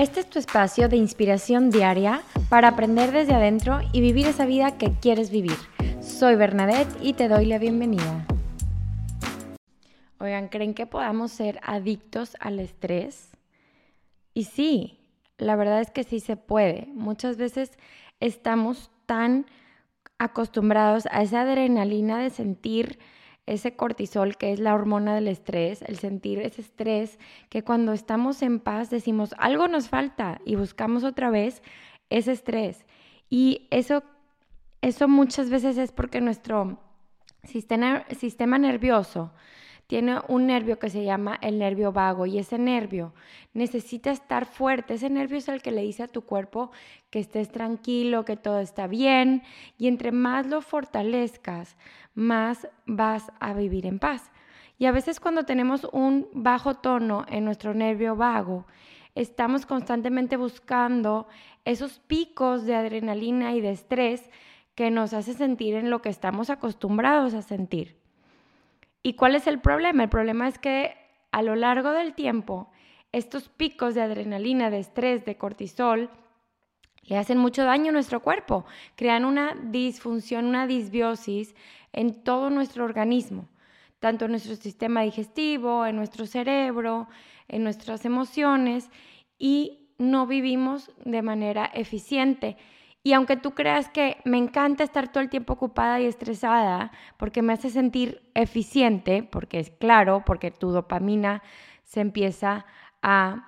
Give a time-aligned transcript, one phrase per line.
[0.00, 4.78] Este es tu espacio de inspiración diaria para aprender desde adentro y vivir esa vida
[4.78, 5.58] que quieres vivir.
[6.00, 8.26] Soy Bernadette y te doy la bienvenida.
[10.18, 13.32] Oigan, ¿creen que podamos ser adictos al estrés?
[14.32, 15.00] Y sí,
[15.36, 16.88] la verdad es que sí se puede.
[16.94, 17.72] Muchas veces
[18.20, 19.44] estamos tan
[20.16, 22.98] acostumbrados a esa adrenalina de sentir
[23.50, 27.18] ese cortisol que es la hormona del estrés, el sentir ese estrés,
[27.48, 31.62] que cuando estamos en paz decimos algo nos falta y buscamos otra vez
[32.10, 32.84] ese estrés.
[33.28, 34.04] Y eso,
[34.82, 36.78] eso muchas veces es porque nuestro
[37.42, 39.32] sistema, sistema nervioso
[39.90, 43.12] tiene un nervio que se llama el nervio vago y ese nervio
[43.54, 44.94] necesita estar fuerte.
[44.94, 46.70] Ese nervio es el que le dice a tu cuerpo
[47.10, 49.42] que estés tranquilo, que todo está bien
[49.78, 51.76] y entre más lo fortalezcas,
[52.14, 54.30] más vas a vivir en paz.
[54.78, 58.66] Y a veces cuando tenemos un bajo tono en nuestro nervio vago,
[59.16, 61.26] estamos constantemente buscando
[61.64, 64.30] esos picos de adrenalina y de estrés
[64.76, 67.99] que nos hace sentir en lo que estamos acostumbrados a sentir.
[69.02, 70.04] ¿Y cuál es el problema?
[70.04, 70.96] El problema es que
[71.32, 72.70] a lo largo del tiempo,
[73.12, 76.10] estos picos de adrenalina, de estrés, de cortisol,
[77.02, 81.54] le hacen mucho daño a nuestro cuerpo, crean una disfunción, una disbiosis
[81.92, 83.48] en todo nuestro organismo,
[83.98, 87.08] tanto en nuestro sistema digestivo, en nuestro cerebro,
[87.48, 88.90] en nuestras emociones,
[89.38, 92.56] y no vivimos de manera eficiente.
[93.02, 97.40] Y aunque tú creas que me encanta estar todo el tiempo ocupada y estresada porque
[97.40, 101.42] me hace sentir eficiente, porque es claro, porque tu dopamina
[101.82, 102.66] se empieza
[103.02, 103.46] a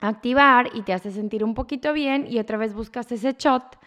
[0.00, 3.78] activar y te hace sentir un poquito bien y otra vez buscas ese shot,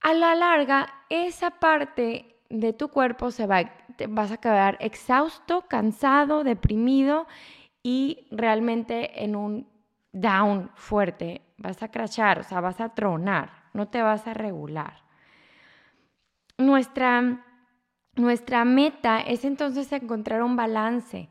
[0.00, 3.70] a la larga esa parte de tu cuerpo se va,
[4.08, 7.26] vas a quedar exhausto, cansado, deprimido
[7.82, 9.68] y realmente en un
[10.12, 15.02] down fuerte, vas a crachar, o sea, vas a tronar, no te vas a regular.
[16.58, 17.44] Nuestra,
[18.14, 21.28] nuestra meta es entonces encontrar un balance.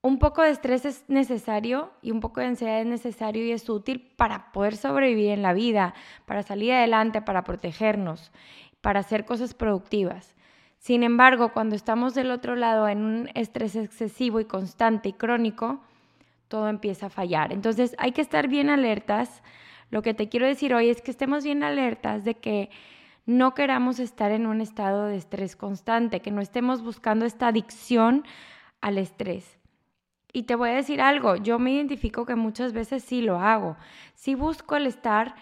[0.00, 3.68] Un poco de estrés es necesario y un poco de ansiedad es necesario y es
[3.68, 5.94] útil para poder sobrevivir en la vida,
[6.26, 8.32] para salir adelante, para protegernos,
[8.80, 10.34] para hacer cosas productivas.
[10.78, 15.80] Sin embargo, cuando estamos del otro lado en un estrés excesivo y constante y crónico,
[16.52, 17.50] todo empieza a fallar.
[17.50, 19.42] Entonces hay que estar bien alertas.
[19.88, 22.68] Lo que te quiero decir hoy es que estemos bien alertas de que
[23.24, 28.24] no queramos estar en un estado de estrés constante, que no estemos buscando esta adicción
[28.82, 29.58] al estrés.
[30.30, 33.78] Y te voy a decir algo, yo me identifico que muchas veces sí lo hago.
[34.12, 35.34] Sí busco el estar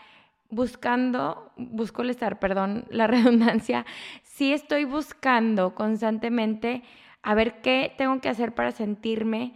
[0.49, 3.85] buscando, busco el estar, perdón, la redundancia,
[4.23, 6.85] sí estoy buscando constantemente
[7.21, 9.55] a ver qué tengo que hacer para sentirme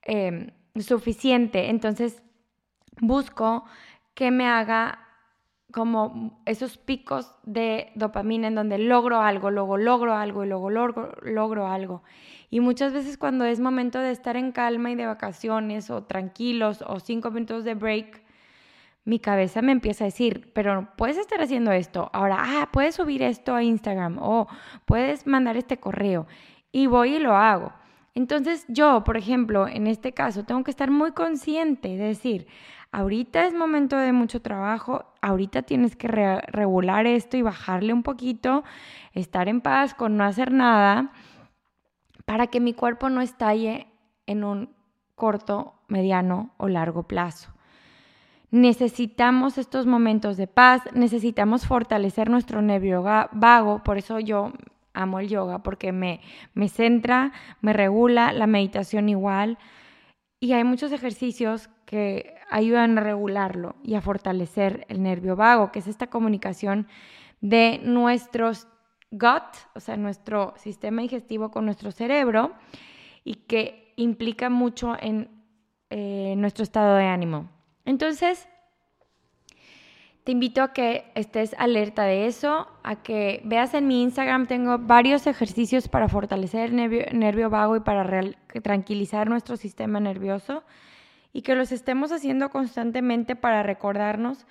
[0.00, 0.50] eh,
[0.80, 1.70] suficiente.
[1.70, 2.22] Entonces
[3.00, 3.64] busco
[4.14, 5.00] que me haga
[5.72, 11.12] como esos picos de dopamina en donde logro algo, luego logro algo y luego logro,
[11.22, 12.02] logro algo.
[12.48, 16.84] Y muchas veces cuando es momento de estar en calma y de vacaciones o tranquilos
[16.86, 18.22] o cinco minutos de break,
[19.04, 23.22] mi cabeza me empieza a decir, pero puedes estar haciendo esto, ahora, ah, puedes subir
[23.22, 24.46] esto a Instagram o
[24.86, 26.26] puedes mandar este correo.
[26.70, 27.72] Y voy y lo hago.
[28.14, 32.46] Entonces yo, por ejemplo, en este caso, tengo que estar muy consciente de decir,
[32.92, 38.62] ahorita es momento de mucho trabajo, ahorita tienes que regular esto y bajarle un poquito,
[39.12, 41.10] estar en paz con no hacer nada,
[42.24, 43.88] para que mi cuerpo no estalle
[44.26, 44.74] en un
[45.16, 47.52] corto, mediano o largo plazo.
[48.50, 54.52] Necesitamos estos momentos de paz, necesitamos fortalecer nuestro nervio vago, por eso yo
[54.94, 56.20] amo el yoga porque me,
[56.54, 59.58] me centra, me regula, la meditación igual.
[60.40, 65.80] Y hay muchos ejercicios que ayudan a regularlo y a fortalecer el nervio vago, que
[65.80, 66.86] es esta comunicación
[67.40, 68.68] de nuestros
[69.10, 72.52] gut, o sea, nuestro sistema digestivo con nuestro cerebro,
[73.22, 75.30] y que implica mucho en
[75.90, 77.48] eh, nuestro estado de ánimo.
[77.84, 78.48] Entonces,
[80.24, 84.78] te invito a que estés alerta de eso, a que veas en mi Instagram, tengo
[84.78, 86.76] varios ejercicios para fortalecer el
[87.18, 88.08] nervio, vago y para
[88.62, 90.64] tranquilizar nuestro sistema nervioso
[91.34, 94.46] y que los estemos haciendo constantemente para recordarnos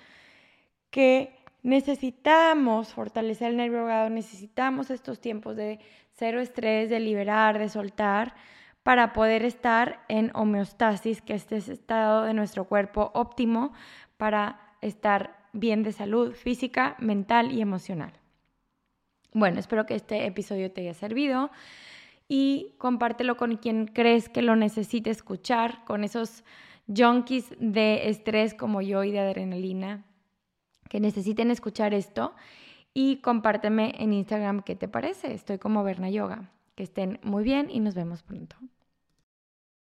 [0.90, 5.80] que necesitamos fortalecer el nervio vago, necesitamos estos tiempos de
[6.12, 8.36] cero estrés, de liberar, de soltar,
[8.84, 13.72] para poder estar en homeostasis, que este es estado de nuestro cuerpo óptimo
[14.18, 18.12] para estar bien de salud física, mental y emocional.
[19.32, 21.50] Bueno, espero que este episodio te haya servido
[22.28, 26.44] y compártelo con quien crees que lo necesite escuchar, con esos
[26.94, 30.04] junkies de estrés como yo y de adrenalina
[30.88, 32.34] que necesiten escuchar esto
[32.92, 35.32] y compárteme en Instagram qué te parece.
[35.32, 36.50] Estoy como Berna Yoga.
[36.76, 38.56] Que estén muy bien y nos vemos pronto.